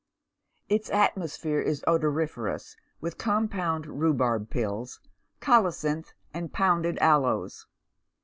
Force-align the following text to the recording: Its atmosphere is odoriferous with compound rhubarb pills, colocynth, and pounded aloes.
Its 0.67 0.89
atmosphere 0.89 1.59
is 1.59 1.83
odoriferous 1.87 2.75
with 3.01 3.19
compound 3.19 3.85
rhubarb 3.85 4.49
pills, 4.49 4.99
colocynth, 5.41 6.13
and 6.33 6.51
pounded 6.51 6.97
aloes. 6.97 7.67